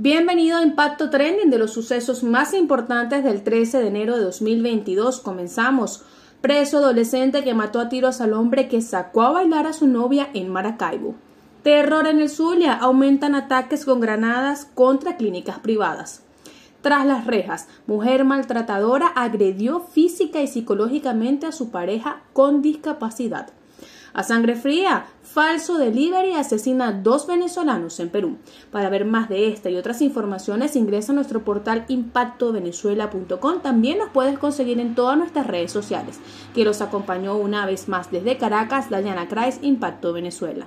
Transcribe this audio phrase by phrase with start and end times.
[0.00, 5.18] Bienvenido a Impacto Trending de los sucesos más importantes del 13 de enero de 2022.
[5.18, 6.04] Comenzamos.
[6.40, 10.28] Preso adolescente que mató a tiros al hombre que sacó a bailar a su novia
[10.34, 11.16] en Maracaibo.
[11.64, 12.74] Terror en el Zulia.
[12.74, 16.22] Aumentan ataques con granadas contra clínicas privadas.
[16.80, 23.48] Tras las rejas, mujer maltratadora agredió física y psicológicamente a su pareja con discapacidad.
[24.12, 28.38] A sangre fría, falso delivery asesina a dos venezolanos en Perú.
[28.70, 33.60] Para ver más de esta y otras informaciones ingresa a nuestro portal impactovenezuela.com.
[33.60, 36.20] También nos puedes conseguir en todas nuestras redes sociales.
[36.54, 40.66] Que los acompañó una vez más desde Caracas, Dayana Kreis, Impacto Venezuela.